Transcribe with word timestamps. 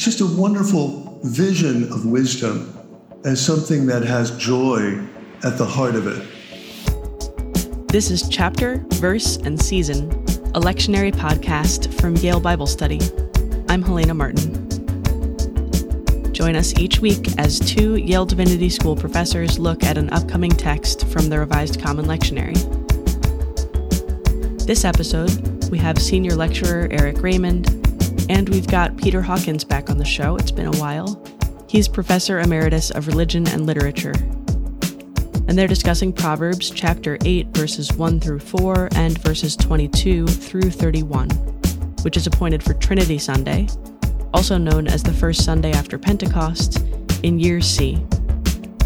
It's 0.00 0.16
just 0.16 0.22
a 0.22 0.40
wonderful 0.40 1.20
vision 1.24 1.92
of 1.92 2.06
wisdom 2.06 2.74
as 3.26 3.38
something 3.38 3.84
that 3.88 4.02
has 4.02 4.30
joy 4.38 4.98
at 5.44 5.58
the 5.58 5.66
heart 5.66 5.94
of 5.94 6.06
it. 6.06 7.86
This 7.88 8.10
is 8.10 8.26
Chapter, 8.26 8.82
Verse, 8.92 9.36
and 9.36 9.60
Season, 9.60 10.10
a 10.54 10.60
lectionary 10.60 11.12
podcast 11.12 11.92
from 12.00 12.16
Yale 12.16 12.40
Bible 12.40 12.66
Study. 12.66 12.98
I'm 13.68 13.82
Helena 13.82 14.14
Martin. 14.14 14.54
Join 16.32 16.56
us 16.56 16.72
each 16.78 17.00
week 17.00 17.36
as 17.36 17.58
two 17.58 17.96
Yale 17.96 18.24
Divinity 18.24 18.70
School 18.70 18.96
professors 18.96 19.58
look 19.58 19.84
at 19.84 19.98
an 19.98 20.08
upcoming 20.14 20.52
text 20.52 21.08
from 21.08 21.28
the 21.28 21.38
Revised 21.38 21.78
Common 21.78 22.06
Lectionary. 22.06 22.56
This 24.64 24.86
episode, 24.86 25.68
we 25.68 25.76
have 25.76 26.00
senior 26.00 26.36
lecturer 26.36 26.88
Eric 26.90 27.16
Reymond, 27.16 27.79
and 28.30 28.48
we've 28.48 28.68
got 28.68 28.96
Peter 28.96 29.20
Hawkins 29.20 29.64
back 29.64 29.90
on 29.90 29.98
the 29.98 30.04
show. 30.04 30.36
It's 30.36 30.52
been 30.52 30.72
a 30.72 30.78
while. 30.78 31.20
He's 31.68 31.88
professor 31.88 32.38
emeritus 32.38 32.92
of 32.92 33.08
religion 33.08 33.48
and 33.48 33.66
literature. 33.66 34.14
And 35.48 35.58
they're 35.58 35.66
discussing 35.66 36.12
Proverbs 36.12 36.70
chapter 36.70 37.18
8, 37.24 37.48
verses 37.48 37.92
1 37.92 38.20
through 38.20 38.38
4, 38.38 38.90
and 38.92 39.18
verses 39.18 39.56
22 39.56 40.28
through 40.28 40.70
31, 40.70 41.28
which 42.02 42.16
is 42.16 42.28
appointed 42.28 42.62
for 42.62 42.74
Trinity 42.74 43.18
Sunday, 43.18 43.66
also 44.32 44.56
known 44.56 44.86
as 44.86 45.02
the 45.02 45.12
first 45.12 45.44
Sunday 45.44 45.72
after 45.72 45.98
Pentecost, 45.98 46.84
in 47.24 47.40
Year 47.40 47.60
C. 47.60 47.96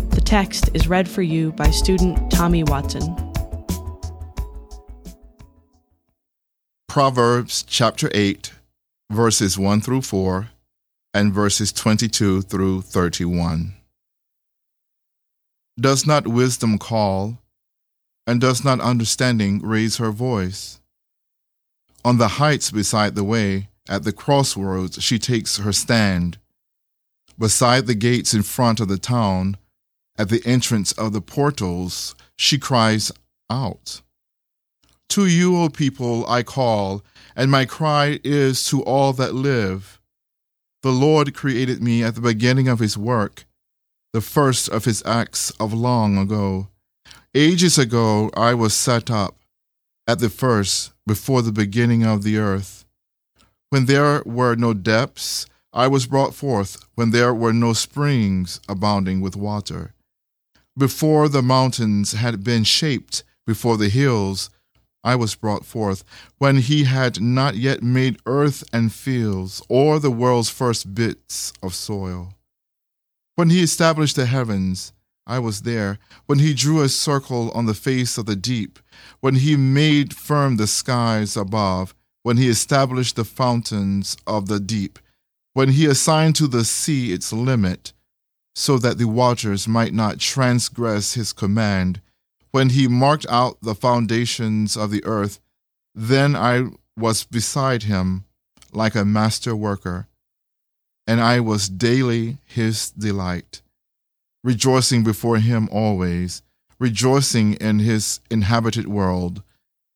The 0.09 0.23
text 0.25 0.71
is 0.73 0.89
read 0.89 1.07
for 1.07 1.21
you 1.21 1.53
by 1.53 1.69
student 1.69 2.31
Tommy 2.31 2.65
Watson. 2.65 3.15
Proverbs 6.89 7.63
chapter 7.69 8.11
8, 8.15 8.53
verses 9.15 9.57
1 9.57 9.81
through 9.81 10.03
4, 10.03 10.49
and 11.15 11.33
verses 11.33 11.73
22 11.73 12.43
through 12.43 12.83
31. 12.83 13.75
Does 15.81 16.07
not 16.07 16.27
wisdom 16.27 16.79
call, 16.79 17.39
and 18.27 18.41
does 18.41 18.65
not 18.65 18.81
understanding 18.81 19.61
raise 19.63 19.97
her 19.99 20.11
voice? 20.11 20.81
On 22.05 22.19
the 22.19 22.29
heights 22.29 22.71
beside 22.71 23.15
the 23.15 23.25
way, 23.25 23.69
at 23.89 24.03
the 24.05 24.13
crossroads, 24.13 25.03
she 25.03 25.19
takes 25.19 25.59
her 25.59 25.73
stand. 25.73 26.39
Beside 27.39 27.87
the 27.87 27.95
gates 27.95 28.35
in 28.35 28.43
front 28.43 28.81
of 28.81 28.89
the 28.89 28.99
town, 28.99 29.57
at 30.17 30.29
the 30.29 30.43
entrance 30.45 30.93
of 30.93 31.13
the 31.13 31.21
portals, 31.21 32.15
she 32.37 32.59
cries 32.59 33.11
out. 33.51 34.01
To 35.11 35.27
you, 35.27 35.61
O 35.61 35.69
people, 35.69 36.27
I 36.29 36.43
call, 36.43 37.05
and 37.37 37.51
my 37.51 37.65
cry 37.65 38.21
is 38.25 38.65
to 38.67 38.83
all 38.83 39.13
that 39.15 39.35
live. 39.35 40.01
The 40.83 40.93
Lord 40.93 41.35
created 41.35 41.83
me 41.83 42.03
at 42.03 42.15
the 42.15 42.21
beginning 42.21 42.69
of 42.69 42.79
his 42.79 42.97
work, 42.99 43.47
the 44.13 44.21
first 44.21 44.69
of 44.69 44.85
his 44.85 45.03
acts 45.07 45.51
of 45.59 45.73
long 45.73 46.19
ago. 46.19 46.69
Ages 47.35 47.79
ago 47.79 48.31
I 48.37 48.55
was 48.55 48.75
set 48.75 49.11
up, 49.11 49.37
at 50.07 50.19
the 50.19 50.31
first, 50.31 50.93
before 51.07 51.43
the 51.43 51.53
beginning 51.53 52.05
of 52.05 52.23
the 52.23 52.37
earth. 52.39 52.85
When 53.71 53.87
there 53.87 54.23
were 54.25 54.55
no 54.55 54.75
depths, 54.75 55.47
I 55.73 55.89
was 55.89 56.07
brought 56.07 56.35
forth, 56.35 56.87
when 56.95 57.11
there 57.11 57.35
were 57.35 57.53
no 57.53 57.73
springs 57.73 58.61
abounding 58.69 59.21
with 59.21 59.35
water. 59.35 59.95
Before 60.79 61.29
the 61.29 61.43
mountains 61.43 62.13
had 62.13 62.45
been 62.45 62.63
shaped, 62.65 63.25
before 63.47 63.77
the 63.77 63.89
hills, 63.89 64.51
I 65.05 65.15
was 65.17 65.35
brought 65.35 65.67
forth, 65.67 66.03
when 66.39 66.57
he 66.57 66.85
had 66.85 67.21
not 67.21 67.57
yet 67.57 67.83
made 67.83 68.23
earth 68.25 68.65
and 68.73 68.93
fields, 68.93 69.63
or 69.69 70.01
the 70.01 70.11
world's 70.11 70.49
first 70.49 70.95
bits 70.95 71.53
of 71.63 71.75
soil. 71.75 72.35
When 73.37 73.51
he 73.51 73.63
established 73.63 74.17
the 74.17 74.27
heavens, 74.27 74.93
I 75.27 75.39
was 75.39 75.63
there. 75.63 75.99
When 76.27 76.39
he 76.39 76.55
drew 76.55 76.83
a 76.83 76.89
circle 76.89 77.51
on 77.51 77.67
the 77.67 77.75
face 77.75 78.19
of 78.19 78.27
the 78.27 78.37
deep, 78.37 78.79
when 79.21 79.37
he 79.37 79.57
made 79.57 80.15
firm 80.15 80.57
the 80.57 80.67
skies 80.67 81.37
above, 81.37 81.95
when 82.23 82.37
he 82.39 82.49
established 82.49 83.17
the 83.17 83.25
fountains 83.25 84.17
of 84.27 84.49
the 84.49 84.61
deep, 84.61 84.99
when 85.53 85.71
he 85.71 85.87
assigned 85.87 86.37
to 86.37 86.47
the 86.47 86.65
sea 86.65 87.13
its 87.13 87.33
limit, 87.33 87.93
so 88.55 88.79
that 88.79 88.99
the 88.99 89.09
waters 89.09 89.67
might 89.69 89.93
not 89.93 90.19
transgress 90.19 91.15
his 91.15 91.33
command, 91.33 92.01
when 92.55 92.69
he 92.69 92.87
marked 92.87 93.27
out 93.29 93.61
the 93.63 93.75
foundations 93.75 94.77
of 94.77 94.93
the 94.93 95.05
earth, 95.05 95.41
then 95.93 96.37
I 96.37 96.69
was 96.97 97.25
beside 97.25 97.83
him 97.83 98.27
like 98.73 98.95
a 98.95 99.05
master 99.05 99.57
worker, 99.57 100.07
and 101.05 101.21
I 101.21 101.41
was 101.41 101.69
daily 101.69 102.39
his 102.45 102.93
delight, 102.93 103.61
rejoicing 104.45 105.03
before 105.03 105.39
him 105.39 105.69
always, 105.73 106.43
rejoicing 106.79 107.55
in 107.55 107.81
his 107.81 108.21
inhabited 108.31 108.87
world 108.87 109.43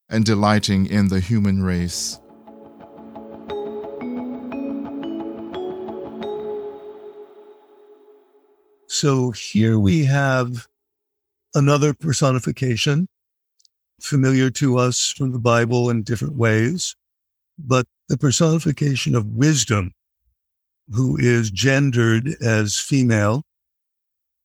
and 0.08 0.24
delighting 0.24 0.86
in 0.86 1.10
the 1.10 1.20
human 1.20 1.62
race. 1.62 2.18
So 8.88 9.30
here 9.30 9.78
we 9.78 10.06
have 10.06 10.66
another 11.54 11.94
personification 11.94 13.08
familiar 14.00 14.50
to 14.50 14.78
us 14.78 15.12
from 15.16 15.32
the 15.32 15.38
Bible 15.38 15.90
in 15.90 16.02
different 16.02 16.36
ways, 16.36 16.94
but 17.58 17.86
the 18.08 18.16
personification 18.16 19.14
of 19.14 19.26
wisdom, 19.26 19.92
who 20.90 21.16
is 21.18 21.50
gendered 21.50 22.36
as 22.40 22.78
female. 22.78 23.42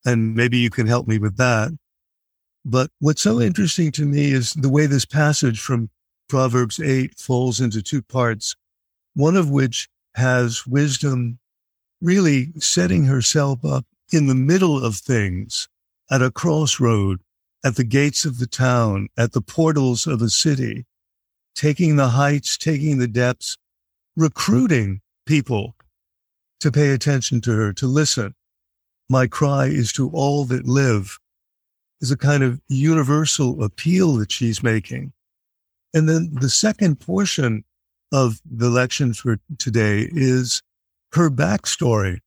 And 0.05 0.35
maybe 0.35 0.57
you 0.57 0.69
can 0.69 0.87
help 0.87 1.07
me 1.07 1.17
with 1.17 1.37
that. 1.37 1.71
But 2.65 2.89
what's 2.99 3.21
so 3.21 3.39
interesting 3.39 3.91
to 3.93 4.05
me 4.05 4.31
is 4.31 4.53
the 4.53 4.69
way 4.69 4.85
this 4.85 5.05
passage 5.05 5.59
from 5.59 5.89
Proverbs 6.29 6.79
8 6.79 7.19
falls 7.19 7.61
into 7.61 7.81
two 7.81 8.01
parts, 8.01 8.55
one 9.13 9.37
of 9.37 9.49
which 9.49 9.87
has 10.15 10.65
wisdom 10.65 11.39
really 12.01 12.51
setting 12.59 13.05
herself 13.05 13.63
up 13.63 13.85
in 14.11 14.27
the 14.27 14.35
middle 14.35 14.83
of 14.83 14.95
things 14.95 15.67
at 16.13 16.21
a 16.21 16.29
crossroad, 16.29 17.19
at 17.65 17.75
the 17.75 17.83
gates 17.83 18.23
of 18.23 18.37
the 18.37 18.45
town, 18.45 19.07
at 19.17 19.31
the 19.31 19.41
portals 19.41 20.05
of 20.05 20.19
the 20.19 20.29
city, 20.29 20.85
taking 21.55 21.95
the 21.95 22.09
heights, 22.09 22.55
taking 22.55 22.99
the 22.99 23.07
depths, 23.07 23.57
recruiting 24.15 25.01
people 25.25 25.75
to 26.59 26.71
pay 26.71 26.91
attention 26.91 27.41
to 27.41 27.51
her, 27.51 27.73
to 27.73 27.87
listen. 27.87 28.35
My 29.09 29.25
cry 29.25 29.65
is 29.65 29.91
to 29.93 30.11
all 30.11 30.45
that 30.45 30.67
live 30.67 31.17
is 31.99 32.11
a 32.11 32.17
kind 32.17 32.43
of 32.43 32.61
universal 32.67 33.63
appeal 33.63 34.13
that 34.17 34.31
she's 34.31 34.61
making. 34.61 35.13
And 35.95 36.07
then 36.07 36.29
the 36.39 36.49
second 36.49 36.99
portion 36.99 37.63
of 38.11 38.39
the 38.45 38.69
lection 38.69 39.13
for 39.13 39.39
today 39.57 40.09
is 40.11 40.61
her 41.13 41.31
backstory, 41.31 42.19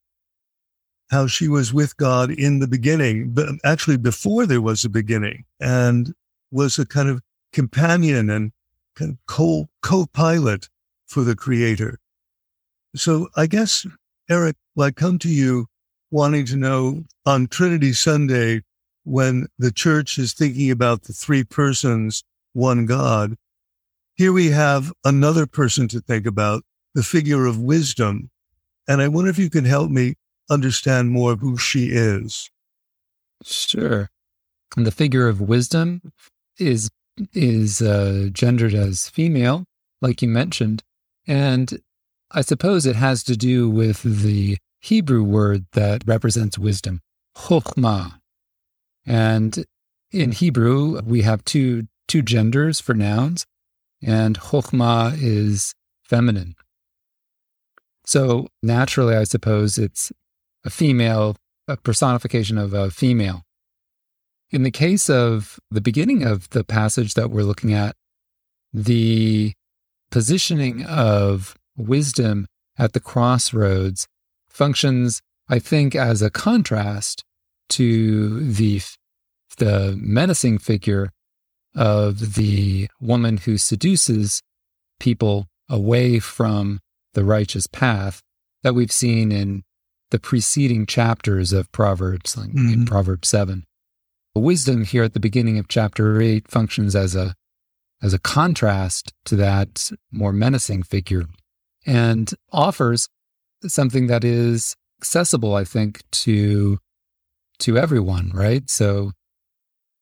how 1.10 1.26
she 1.26 1.48
was 1.48 1.72
with 1.72 1.96
God 1.96 2.30
in 2.30 2.58
the 2.58 2.66
beginning, 2.66 3.30
but 3.30 3.48
actually 3.64 3.96
before 3.96 4.46
there 4.46 4.60
was 4.60 4.84
a 4.84 4.90
beginning 4.90 5.44
and 5.60 6.12
was 6.50 6.78
a 6.78 6.86
kind 6.86 7.08
of 7.08 7.20
companion 7.52 8.28
and 8.30 8.52
kind 8.96 9.12
of 9.12 9.18
co, 9.26 9.68
co-pilot 9.82 10.68
for 11.06 11.22
the 11.22 11.36
creator. 11.36 11.98
So 12.94 13.28
I 13.36 13.46
guess, 13.46 13.86
Eric, 14.28 14.56
I 14.78 14.90
come 14.90 15.18
to 15.20 15.28
you 15.28 15.66
wanting 16.10 16.46
to 16.46 16.56
know 16.56 17.04
on 17.24 17.46
Trinity 17.46 17.92
Sunday, 17.92 18.62
when 19.04 19.46
the 19.56 19.70
church 19.70 20.18
is 20.18 20.34
thinking 20.34 20.70
about 20.70 21.04
the 21.04 21.12
three 21.12 21.44
persons, 21.44 22.24
one 22.54 22.86
God, 22.86 23.36
here 24.14 24.32
we 24.32 24.50
have 24.50 24.92
another 25.04 25.46
person 25.46 25.86
to 25.88 26.00
think 26.00 26.26
about, 26.26 26.64
the 26.94 27.04
figure 27.04 27.46
of 27.46 27.60
wisdom. 27.60 28.30
And 28.88 29.00
I 29.00 29.08
wonder 29.08 29.30
if 29.30 29.38
you 29.38 29.50
can 29.50 29.64
help 29.64 29.90
me 29.90 30.14
understand 30.50 31.10
more 31.10 31.32
of 31.32 31.40
who 31.40 31.56
she 31.56 31.86
is. 31.86 32.50
Sure. 33.42 34.10
And 34.76 34.86
the 34.86 34.90
figure 34.92 35.28
of 35.28 35.40
wisdom 35.40 36.12
is 36.58 36.90
is 37.32 37.80
uh, 37.80 38.28
gendered 38.32 38.74
as 38.74 39.08
female, 39.08 39.64
like 40.02 40.20
you 40.20 40.28
mentioned, 40.28 40.82
and 41.26 41.80
I 42.30 42.42
suppose 42.42 42.84
it 42.84 42.96
has 42.96 43.22
to 43.24 43.36
do 43.36 43.70
with 43.70 44.02
the 44.02 44.58
Hebrew 44.80 45.22
word 45.22 45.66
that 45.72 46.02
represents 46.06 46.58
wisdom, 46.58 47.00
chokhmah. 47.36 48.18
And 49.06 49.64
in 50.12 50.32
Hebrew, 50.32 51.00
we 51.02 51.22
have 51.22 51.44
two, 51.44 51.88
two 52.08 52.22
genders 52.22 52.80
for 52.80 52.94
nouns, 52.94 53.46
and 54.02 54.38
chokhmah 54.38 55.16
is 55.20 55.74
feminine. 56.02 56.54
So 58.04 58.48
naturally, 58.62 59.16
I 59.16 59.24
suppose 59.24 59.78
it's 59.78 60.12
a 60.66 60.70
female, 60.70 61.36
a 61.68 61.76
personification 61.76 62.58
of 62.58 62.74
a 62.74 62.90
female. 62.90 63.44
In 64.50 64.64
the 64.64 64.70
case 64.70 65.08
of 65.08 65.58
the 65.70 65.80
beginning 65.80 66.24
of 66.24 66.50
the 66.50 66.64
passage 66.64 67.14
that 67.14 67.30
we're 67.30 67.44
looking 67.44 67.72
at, 67.72 67.96
the 68.72 69.54
positioning 70.10 70.84
of 70.84 71.56
wisdom 71.76 72.46
at 72.78 72.92
the 72.92 73.00
crossroads 73.00 74.06
functions, 74.48 75.20
I 75.48 75.58
think, 75.58 75.94
as 75.94 76.20
a 76.20 76.30
contrast 76.30 77.24
to 77.70 78.40
the 78.40 78.82
the 79.58 79.96
menacing 79.98 80.58
figure 80.58 81.12
of 81.74 82.34
the 82.34 82.88
woman 83.00 83.38
who 83.38 83.56
seduces 83.56 84.42
people 85.00 85.46
away 85.68 86.18
from 86.18 86.80
the 87.14 87.24
righteous 87.24 87.66
path 87.66 88.20
that 88.62 88.74
we've 88.74 88.92
seen 88.92 89.32
in 89.32 89.62
the 90.10 90.18
preceding 90.18 90.86
chapters 90.86 91.52
of 91.52 91.70
Proverbs, 91.72 92.36
like 92.36 92.50
mm-hmm. 92.50 92.72
in 92.72 92.86
Proverbs 92.86 93.28
7. 93.28 93.64
Wisdom 94.34 94.84
here 94.84 95.02
at 95.02 95.14
the 95.14 95.20
beginning 95.20 95.58
of 95.58 95.68
chapter 95.68 96.20
8 96.20 96.48
functions 96.48 96.94
as 96.94 97.16
a 97.16 97.34
as 98.02 98.12
a 98.12 98.18
contrast 98.18 99.14
to 99.24 99.34
that 99.36 99.90
more 100.12 100.32
menacing 100.32 100.82
figure 100.82 101.24
and 101.86 102.34
offers 102.52 103.08
something 103.66 104.06
that 104.08 104.22
is 104.22 104.76
accessible, 105.00 105.54
I 105.54 105.64
think, 105.64 106.02
to 106.10 106.78
to 107.60 107.78
everyone, 107.78 108.30
right? 108.34 108.68
So 108.68 109.12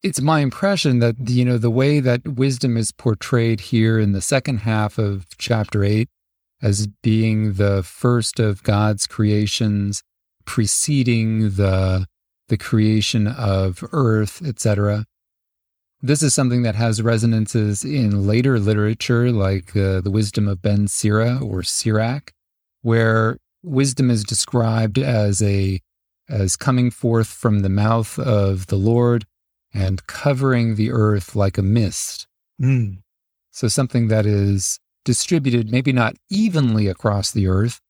it's 0.03 0.21
my 0.21 0.41
impression 0.41 0.99
that 0.99 1.17
you 1.29 1.45
know 1.45 1.59
the 1.59 1.71
way 1.71 2.01
that 2.01 2.27
wisdom 2.27 2.77
is 2.77 2.93
portrayed 2.93 3.61
here 3.61 3.99
in 3.99 4.13
the 4.13 4.21
second 4.21 4.59
half 4.59 4.99
of 4.99 5.27
chapter 5.39 5.85
8 5.85 6.09
as 6.65 6.87
being 7.03 7.53
the 7.53 7.83
first 7.83 8.41
of 8.41 8.63
God's 8.63 9.07
creations 9.07 10.03
preceding 10.47 11.51
the 11.51 12.07
the 12.49 12.57
creation 12.57 13.27
of 13.27 13.85
earth, 13.93 14.43
etc. 14.45 15.05
This 16.03 16.23
is 16.23 16.35
something 16.35 16.63
that 16.63 16.75
has 16.75 17.01
resonances 17.01 17.85
in 17.85 18.27
later 18.27 18.59
literature, 18.59 19.31
like 19.33 19.75
uh, 19.75 20.01
the 20.03 20.11
wisdom 20.11 20.49
of 20.49 20.61
Ben 20.61 20.87
Sira 20.89 21.39
or 21.43 21.63
Sirach, 21.63 22.33
where 22.83 23.39
wisdom 23.63 24.11
is 24.11 24.25
described 24.25 24.99
as 24.99 25.43
a 25.43 25.81
as 26.29 26.57
coming 26.57 26.91
forth 26.91 27.29
from 27.29 27.61
the 27.61 27.69
mouth 27.69 28.19
of 28.19 28.67
the 28.69 28.77
Lord 28.77 29.27
and 29.75 30.07
covering 30.07 30.77
the 30.77 30.91
earth 30.91 31.37
like 31.37 31.59
a 31.59 31.63
mist. 31.63 32.27
Mm. 32.61 32.99
So 33.51 33.69
something 33.69 34.09
that 34.09 34.25
is 34.25 34.79
distributed, 35.05 35.71
maybe 35.71 35.93
not 35.93 36.17
evenly 36.31 36.89
across 36.89 37.31
the 37.31 37.47
earth. 37.47 37.81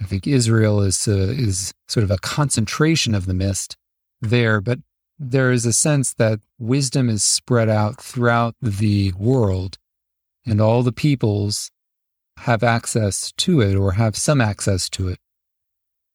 I 0.00 0.04
think 0.04 0.26
Israel 0.26 0.80
is 0.80 1.06
uh, 1.06 1.12
is 1.12 1.74
sort 1.88 2.04
of 2.04 2.10
a 2.10 2.18
concentration 2.18 3.14
of 3.14 3.26
the 3.26 3.34
mist, 3.34 3.76
there, 4.20 4.60
but 4.60 4.78
there 5.18 5.52
is 5.52 5.66
a 5.66 5.72
sense 5.72 6.14
that 6.14 6.40
wisdom 6.58 7.10
is 7.10 7.22
spread 7.22 7.68
out 7.68 8.00
throughout 8.00 8.54
the 8.62 9.12
world 9.18 9.76
and 10.46 10.60
all 10.60 10.82
the 10.82 10.92
peoples 10.92 11.70
have 12.38 12.62
access 12.62 13.32
to 13.32 13.60
it 13.60 13.74
or 13.74 13.92
have 13.92 14.16
some 14.16 14.40
access 14.40 14.88
to 14.88 15.08
it. 15.08 15.18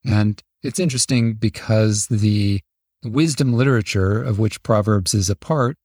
And 0.04 0.42
it's 0.64 0.80
interesting 0.80 1.34
because 1.34 2.08
the 2.08 2.62
wisdom 3.04 3.54
literature 3.54 4.24
of 4.24 4.40
which 4.40 4.64
Proverbs 4.64 5.14
is 5.14 5.30
a 5.30 5.36
part 5.36 5.78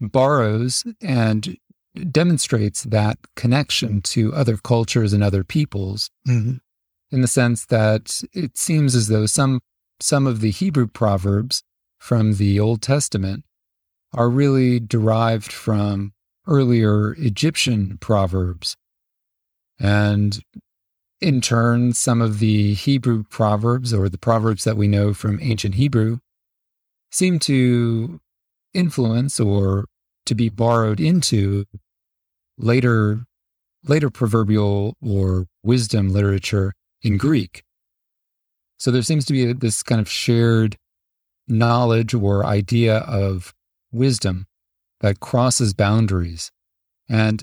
borrows 0.00 0.84
and 1.00 1.56
demonstrates 2.10 2.84
that 2.84 3.18
connection 3.36 4.00
to 4.00 4.32
other 4.34 4.56
cultures 4.56 5.12
and 5.12 5.22
other 5.22 5.44
peoples 5.44 6.10
mm-hmm. 6.26 6.54
in 7.10 7.20
the 7.20 7.28
sense 7.28 7.66
that 7.66 8.22
it 8.32 8.56
seems 8.56 8.94
as 8.94 9.08
though 9.08 9.26
some 9.26 9.60
some 10.00 10.26
of 10.26 10.40
the 10.40 10.50
Hebrew 10.50 10.88
proverbs 10.88 11.62
from 11.98 12.34
the 12.34 12.58
Old 12.58 12.82
Testament 12.82 13.44
are 14.12 14.28
really 14.28 14.80
derived 14.80 15.52
from 15.52 16.12
earlier 16.46 17.12
Egyptian 17.14 17.98
proverbs. 17.98 18.76
And 19.78 20.42
in 21.20 21.40
turn, 21.40 21.92
some 21.92 22.20
of 22.20 22.40
the 22.40 22.74
Hebrew 22.74 23.22
proverbs 23.24 23.94
or 23.94 24.08
the 24.08 24.18
proverbs 24.18 24.64
that 24.64 24.76
we 24.76 24.88
know 24.88 25.14
from 25.14 25.38
ancient 25.40 25.76
Hebrew 25.76 26.18
seem 27.12 27.38
to 27.40 28.20
influence 28.74 29.38
or 29.38 29.86
to 30.26 30.34
be 30.34 30.48
borrowed 30.48 31.00
into 31.00 31.64
later 32.62 33.26
later 33.84 34.10
proverbial 34.10 34.96
or 35.02 35.46
wisdom 35.62 36.08
literature 36.08 36.72
in 37.02 37.16
Greek. 37.16 37.64
So 38.78 38.90
there 38.90 39.02
seems 39.02 39.24
to 39.26 39.32
be 39.32 39.52
this 39.52 39.82
kind 39.82 40.00
of 40.00 40.08
shared 40.08 40.76
knowledge 41.48 42.14
or 42.14 42.44
idea 42.44 42.98
of 42.98 43.52
wisdom 43.92 44.46
that 45.00 45.20
crosses 45.20 45.74
boundaries. 45.74 46.50
And 47.08 47.42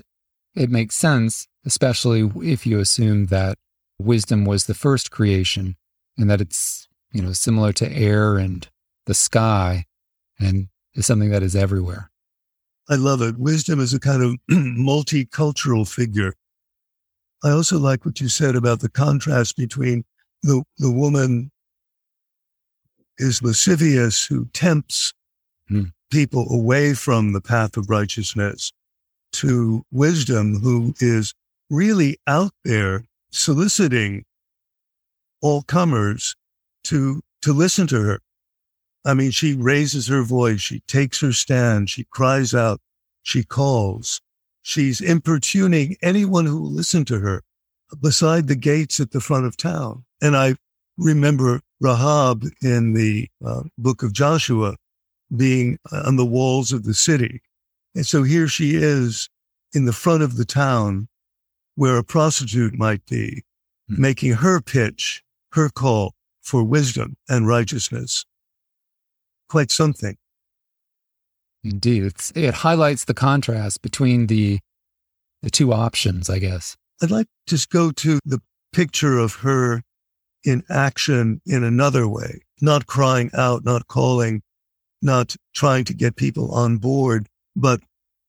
it 0.54 0.70
makes 0.70 0.96
sense, 0.96 1.46
especially 1.64 2.30
if 2.36 2.66
you 2.66 2.80
assume 2.80 3.26
that 3.26 3.58
wisdom 3.98 4.44
was 4.44 4.64
the 4.64 4.74
first 4.74 5.10
creation 5.10 5.76
and 6.16 6.28
that 6.30 6.40
it's, 6.40 6.88
you 7.12 7.22
know, 7.22 7.32
similar 7.32 7.72
to 7.74 7.92
air 7.92 8.36
and 8.36 8.66
the 9.06 9.14
sky 9.14 9.84
and 10.38 10.68
is 10.94 11.06
something 11.06 11.30
that 11.30 11.42
is 11.42 11.54
everywhere. 11.54 12.09
I 12.90 12.96
love 12.96 13.22
it. 13.22 13.38
Wisdom 13.38 13.78
is 13.78 13.94
a 13.94 14.00
kind 14.00 14.22
of 14.22 14.36
multicultural 14.50 15.88
figure. 15.88 16.34
I 17.44 17.50
also 17.50 17.78
like 17.78 18.04
what 18.04 18.20
you 18.20 18.28
said 18.28 18.56
about 18.56 18.80
the 18.80 18.90
contrast 18.90 19.56
between 19.56 20.04
the, 20.42 20.64
the 20.78 20.90
woman 20.90 21.52
is 23.18 23.42
lascivious 23.42 24.26
who 24.26 24.46
tempts 24.52 25.14
hmm. 25.68 25.84
people 26.10 26.52
away 26.52 26.94
from 26.94 27.32
the 27.32 27.40
path 27.40 27.76
of 27.76 27.88
righteousness 27.88 28.72
to 29.32 29.84
wisdom 29.92 30.58
who 30.60 30.92
is 30.98 31.32
really 31.70 32.18
out 32.26 32.52
there 32.64 33.04
soliciting 33.30 34.24
all 35.40 35.62
comers 35.62 36.34
to 36.84 37.22
to 37.42 37.52
listen 37.52 37.86
to 37.86 38.02
her. 38.02 38.20
I 39.04 39.14
mean, 39.14 39.30
she 39.30 39.54
raises 39.54 40.08
her 40.08 40.22
voice, 40.22 40.60
she 40.60 40.80
takes 40.80 41.20
her 41.20 41.32
stand, 41.32 41.88
she 41.88 42.04
cries 42.10 42.54
out, 42.54 42.80
she 43.22 43.42
calls. 43.42 44.20
She's 44.62 45.00
importuning 45.00 45.96
anyone 46.02 46.44
who 46.44 46.60
will 46.60 46.70
listen 46.70 47.04
to 47.06 47.20
her 47.20 47.42
beside 48.02 48.46
the 48.46 48.56
gates 48.56 49.00
at 49.00 49.10
the 49.10 49.20
front 49.20 49.46
of 49.46 49.56
town. 49.56 50.04
And 50.20 50.36
I 50.36 50.56
remember 50.98 51.62
Rahab 51.80 52.44
in 52.62 52.92
the 52.92 53.28
uh, 53.44 53.62
book 53.78 54.02
of 54.02 54.12
Joshua 54.12 54.76
being 55.34 55.78
on 55.92 56.16
the 56.16 56.26
walls 56.26 56.72
of 56.72 56.84
the 56.84 56.94
city. 56.94 57.40
And 57.94 58.06
so 58.06 58.22
here 58.22 58.48
she 58.48 58.76
is 58.76 59.28
in 59.74 59.86
the 59.86 59.92
front 59.92 60.22
of 60.22 60.36
the 60.36 60.44
town 60.44 61.08
where 61.74 61.96
a 61.96 62.04
prostitute 62.04 62.74
might 62.74 63.04
be, 63.06 63.42
mm-hmm. 63.90 64.02
making 64.02 64.32
her 64.34 64.60
pitch, 64.60 65.22
her 65.52 65.70
call 65.70 66.14
for 66.42 66.62
wisdom 66.62 67.16
and 67.28 67.46
righteousness. 67.46 68.24
Quite 69.50 69.72
something. 69.72 70.16
Indeed. 71.64 72.04
It's, 72.04 72.32
it 72.36 72.54
highlights 72.54 73.04
the 73.04 73.14
contrast 73.14 73.82
between 73.82 74.28
the, 74.28 74.60
the 75.42 75.50
two 75.50 75.72
options, 75.72 76.30
I 76.30 76.38
guess. 76.38 76.76
I'd 77.02 77.10
like 77.10 77.26
to 77.26 77.56
just 77.56 77.68
go 77.68 77.90
to 77.90 78.20
the 78.24 78.40
picture 78.72 79.18
of 79.18 79.34
her 79.36 79.82
in 80.44 80.62
action 80.70 81.40
in 81.46 81.64
another 81.64 82.06
way, 82.06 82.42
not 82.60 82.86
crying 82.86 83.28
out, 83.36 83.64
not 83.64 83.88
calling, 83.88 84.42
not 85.02 85.34
trying 85.52 85.84
to 85.86 85.94
get 85.94 86.14
people 86.14 86.54
on 86.54 86.76
board, 86.76 87.26
but 87.56 87.80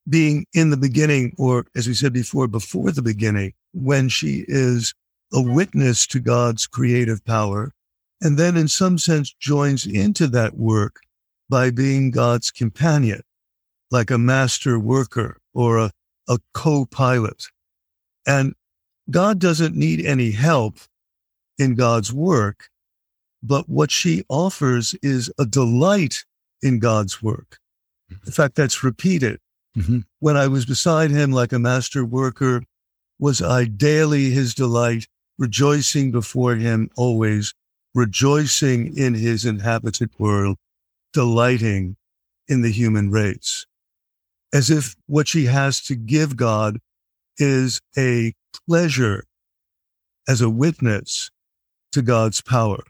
being 0.10 0.48
in 0.56 0.72
the 0.72 0.78
beginning, 0.78 1.36
or 1.38 1.68
as 1.76 1.88
we 1.88 1.94
said 1.94 2.14
before, 2.14 2.48
before 2.48 2.90
the 2.90 3.04
beginning, 3.04 3.54
when 3.74 4.10
she 4.10 4.44
is 4.48 4.96
a 5.32 5.40
witness 5.42 6.08
to 6.08 6.20
God's 6.20 6.66
creative 6.66 7.24
power, 7.26 7.72
and 8.22 8.40
then 8.40 8.58
in 8.58 8.68
some 8.68 8.98
sense 8.98 9.32
joins 9.40 9.86
into 9.86 10.26
that 10.26 10.58
work 10.58 11.02
by 11.52 11.70
being 11.70 12.12
God's 12.12 12.50
companion, 12.50 13.22
like 13.92 14.10
a 14.10 14.18
master 14.18 14.80
worker 14.80 15.38
or 15.54 15.78
a, 15.78 15.92
a 16.30 16.40
co-pilot. 16.54 17.48
And 18.26 18.56
God 19.10 19.38
doesn't 19.38 19.76
need 19.76 20.06
any 20.06 20.32
help 20.32 20.78
in 21.58 21.76
God's 21.76 22.14
work, 22.14 22.70
but 23.44 23.68
what 23.68 23.92
she 23.92 24.24
offers 24.30 24.96
is 25.04 25.30
a 25.38 25.46
delight 25.46 26.24
in 26.62 26.80
God's 26.80 27.22
work. 27.22 27.60
In 28.26 28.32
fact, 28.32 28.56
that's 28.56 28.82
repeated. 28.82 29.40
Mm-hmm. 29.78 30.00
When 30.20 30.38
I 30.38 30.48
was 30.48 30.66
beside 30.66 31.12
him 31.12 31.34
like 31.34 31.52
a 31.52 31.60
master 31.60 32.06
worker, 32.06 32.64
was 33.20 33.42
I 33.42 33.66
daily 33.66 34.30
his 34.30 34.54
delight, 34.54 35.08
rejoicing 35.38 36.12
before 36.12 36.56
him 36.56 36.90
always, 36.96 37.54
rejoicing 37.94 38.98
in 38.98 39.16
his 39.16 39.44
inhabited 39.44 40.12
world, 40.18 40.58
delighting 41.14 41.98
in 42.48 42.62
the 42.62 42.72
human 42.72 43.12
race. 43.12 43.66
As 44.54 44.70
if 44.70 44.96
what 45.08 45.28
she 45.28 45.46
has 45.46 45.82
to 45.84 45.96
give 45.96 46.36
God 46.36 46.80
is 47.38 47.82
a 47.98 48.34
pleasure 48.68 49.24
as 50.28 50.42
a 50.42 50.50
witness 50.50 51.32
to 51.92 52.02
God's 52.02 52.42
power. 52.42 52.84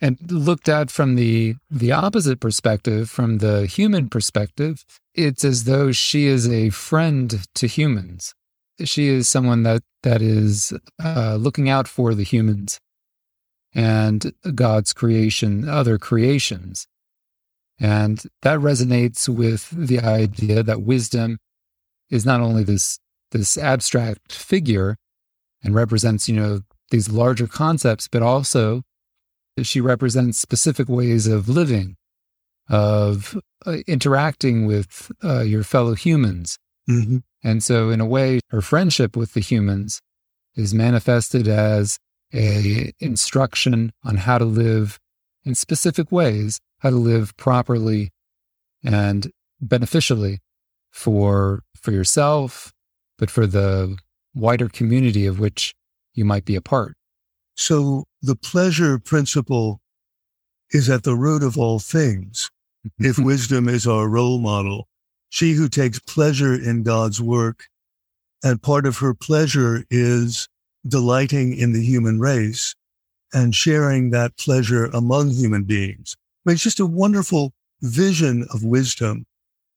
And 0.00 0.18
looked 0.30 0.68
at 0.68 0.90
from 0.90 1.14
the 1.14 1.54
the 1.70 1.92
opposite 1.92 2.38
perspective, 2.38 3.08
from 3.08 3.38
the 3.38 3.64
human 3.64 4.10
perspective, 4.10 4.84
it's 5.14 5.42
as 5.42 5.64
though 5.64 5.90
she 5.90 6.26
is 6.26 6.46
a 6.46 6.68
friend 6.68 7.46
to 7.54 7.66
humans. 7.66 8.34
She 8.84 9.08
is 9.08 9.26
someone 9.26 9.62
that 9.62 9.82
that 10.02 10.20
is 10.20 10.74
uh, 11.02 11.36
looking 11.36 11.70
out 11.70 11.88
for 11.88 12.14
the 12.14 12.24
humans, 12.24 12.78
and 13.74 14.34
God's 14.54 14.92
creation, 14.92 15.66
other 15.66 15.96
creations. 15.96 16.86
And 17.78 18.22
that 18.42 18.58
resonates 18.58 19.28
with 19.28 19.70
the 19.70 20.00
idea 20.00 20.62
that 20.62 20.82
wisdom 20.82 21.38
is 22.10 22.24
not 22.24 22.40
only 22.40 22.64
this, 22.64 22.98
this 23.32 23.58
abstract 23.58 24.32
figure 24.32 24.96
and 25.62 25.74
represents, 25.74 26.28
you 26.28 26.36
know, 26.36 26.60
these 26.90 27.10
larger 27.10 27.46
concepts, 27.46 28.08
but 28.08 28.22
also 28.22 28.82
she 29.62 29.80
represents 29.80 30.38
specific 30.38 30.88
ways 30.88 31.26
of 31.26 31.48
living, 31.48 31.96
of 32.68 33.36
uh, 33.66 33.78
interacting 33.86 34.66
with 34.66 35.10
uh, 35.24 35.40
your 35.40 35.64
fellow 35.64 35.94
humans. 35.94 36.58
Mm-hmm. 36.88 37.18
And 37.42 37.62
so, 37.62 37.90
in 37.90 38.00
a 38.00 38.06
way, 38.06 38.40
her 38.50 38.60
friendship 38.60 39.16
with 39.16 39.34
the 39.34 39.40
humans 39.40 40.00
is 40.54 40.74
manifested 40.74 41.48
as 41.48 41.98
a 42.34 42.92
instruction 42.98 43.92
on 44.04 44.16
how 44.16 44.38
to 44.38 44.44
live 44.44 44.98
in 45.44 45.54
specific 45.54 46.10
ways, 46.10 46.58
how 46.86 46.90
to 46.90 46.96
live 46.96 47.36
properly 47.36 48.12
and 48.84 49.32
beneficially 49.60 50.38
for 50.92 51.64
for 51.74 51.90
yourself, 51.90 52.72
but 53.18 53.28
for 53.28 53.46
the 53.46 53.96
wider 54.34 54.68
community 54.68 55.26
of 55.26 55.40
which 55.40 55.74
you 56.14 56.24
might 56.24 56.44
be 56.44 56.54
a 56.54 56.60
part. 56.60 56.94
So 57.56 58.04
the 58.22 58.36
pleasure 58.36 58.98
principle 58.98 59.80
is 60.70 60.88
at 60.88 61.02
the 61.02 61.16
root 61.16 61.42
of 61.42 61.58
all 61.58 61.78
things. 61.80 62.50
if 62.98 63.18
wisdom 63.18 63.68
is 63.68 63.86
our 63.86 64.08
role 64.08 64.38
model, 64.38 64.86
she 65.28 65.54
who 65.54 65.68
takes 65.68 65.98
pleasure 65.98 66.54
in 66.54 66.84
God's 66.84 67.20
work, 67.20 67.66
and 68.44 68.62
part 68.62 68.86
of 68.86 68.98
her 68.98 69.12
pleasure 69.12 69.84
is 69.90 70.48
delighting 70.86 71.56
in 71.56 71.72
the 71.72 71.84
human 71.84 72.20
race 72.20 72.76
and 73.32 73.56
sharing 73.56 74.10
that 74.10 74.36
pleasure 74.38 74.84
among 74.84 75.30
human 75.30 75.64
beings. 75.64 76.16
Mean, 76.46 76.54
it's 76.54 76.62
just 76.62 76.80
a 76.80 76.86
wonderful 76.86 77.52
vision 77.82 78.46
of 78.54 78.62
wisdom 78.64 79.26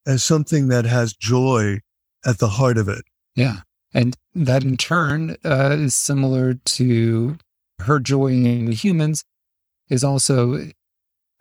as 0.06 0.24
something 0.24 0.68
that 0.68 0.86
has 0.86 1.14
joy 1.14 1.80
at 2.26 2.38
the 2.38 2.48
heart 2.48 2.78
of 2.78 2.88
it. 2.88 3.04
Yeah. 3.36 3.58
And 3.94 4.16
that 4.36 4.64
in 4.64 4.78
turn 4.78 5.36
uh, 5.44 5.76
is 5.80 5.96
similar 5.96 6.54
to 6.54 7.38
her 7.80 8.00
joy 8.00 8.28
in 8.28 8.72
humans, 8.72 9.24
is 9.90 10.04
also, 10.04 10.70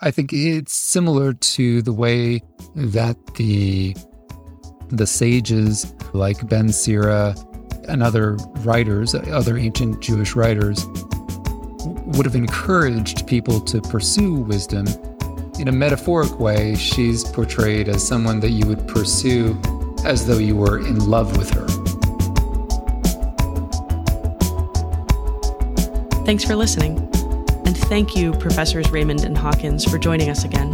I 0.00 0.10
think 0.10 0.32
it's 0.32 0.72
similar 0.72 1.34
to 1.34 1.82
the 1.82 1.92
way 1.92 2.40
that 2.74 3.16
the 3.34 3.94
the 4.90 5.06
sages 5.06 5.94
like 6.14 6.48
Ben 6.48 6.72
Sira 6.72 7.34
and 7.86 8.02
other 8.02 8.36
writers, 8.60 9.14
other 9.14 9.58
ancient 9.58 10.00
Jewish 10.00 10.34
writers, 10.34 10.86
would 11.84 12.24
have 12.24 12.34
encouraged 12.34 13.26
people 13.26 13.60
to 13.60 13.82
pursue 13.82 14.34
wisdom. 14.34 14.86
In 15.58 15.66
a 15.66 15.72
metaphoric 15.72 16.38
way, 16.38 16.76
she's 16.76 17.24
portrayed 17.24 17.88
as 17.88 18.06
someone 18.06 18.38
that 18.40 18.50
you 18.50 18.64
would 18.66 18.86
pursue 18.86 19.60
as 20.04 20.24
though 20.24 20.38
you 20.38 20.54
were 20.54 20.78
in 20.78 21.10
love 21.10 21.36
with 21.36 21.50
her. 21.50 21.66
Thanks 26.24 26.44
for 26.44 26.54
listening. 26.54 26.98
And 27.66 27.76
thank 27.76 28.14
you, 28.14 28.32
Professors 28.32 28.86
Reymond 28.88 29.24
and 29.24 29.36
Hawkins, 29.36 29.84
for 29.84 29.98
joining 29.98 30.30
us 30.30 30.44
again. 30.44 30.70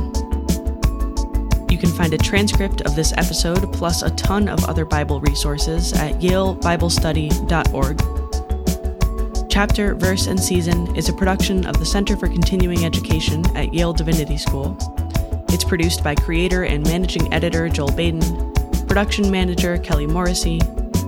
You 1.70 1.78
can 1.78 1.90
find 1.90 2.12
a 2.12 2.18
transcript 2.18 2.82
of 2.82 2.94
this 2.94 3.14
episode 3.16 3.72
plus 3.72 4.02
a 4.02 4.10
ton 4.10 4.48
of 4.48 4.62
other 4.64 4.84
Bible 4.84 5.22
resources 5.22 5.94
at 5.94 6.20
yalebiblestudy.org. 6.20 8.23
Chapter, 9.54 9.94
Verse, 9.94 10.26
and 10.26 10.40
Season 10.40 10.96
is 10.96 11.08
a 11.08 11.12
production 11.12 11.64
of 11.64 11.78
the 11.78 11.86
Center 11.86 12.16
for 12.16 12.26
Continuing 12.26 12.84
Education 12.84 13.46
at 13.56 13.72
Yale 13.72 13.92
Divinity 13.92 14.36
School. 14.36 14.76
It's 15.50 15.62
produced 15.62 16.02
by 16.02 16.16
creator 16.16 16.64
and 16.64 16.82
managing 16.82 17.32
editor 17.32 17.68
Joel 17.68 17.92
Baden, 17.92 18.52
production 18.88 19.30
manager 19.30 19.78
Kelly 19.78 20.08
Morrissey, 20.08 20.60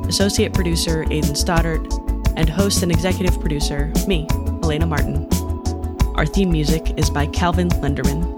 associate 0.07 0.55
producer 0.55 1.05
Aidan 1.11 1.35
Stoddart, 1.35 1.93
and 2.37 2.49
host 2.49 2.85
and 2.85 2.93
executive 2.93 3.41
producer, 3.41 3.93
me, 4.07 4.29
Elena 4.62 4.87
Martin. 4.87 5.29
Our 6.15 6.25
theme 6.25 6.53
music 6.53 6.97
is 6.97 7.11
by 7.11 7.26
Calvin 7.26 7.71
Lenderman. 7.71 8.33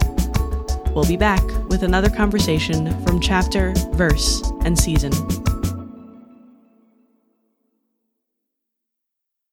We'll 0.95 1.05
be 1.05 1.19
back 1.19 1.45
with 1.69 1.83
another 1.83 2.09
conversation 2.09 2.99
from 3.05 3.21
chapter, 3.21 3.75
verse, 3.93 4.41
and 4.65 4.79
season 4.79 5.13